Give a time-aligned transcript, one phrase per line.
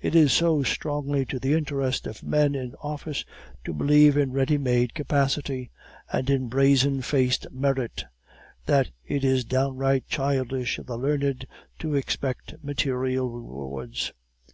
[0.00, 3.26] It is so strongly to the interest of men in office
[3.64, 5.70] to believe in ready made capacity,
[6.10, 8.06] and in brazen faced merit,
[8.64, 11.46] that it is downright childish of the learned
[11.80, 14.12] to expect material rewards.